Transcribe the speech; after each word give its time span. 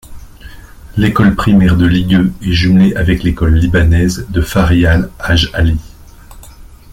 L'école 0.97 1.35
primaire 1.35 1.77
de 1.77 1.85
Ligueux 1.85 2.33
est 2.41 2.53
jumelée 2.53 2.95
avec 2.95 3.21
l'école 3.21 3.53
libanaise 3.53 4.25
de 4.29 4.41
Farihaal-Hajj-Ali. 4.41 5.77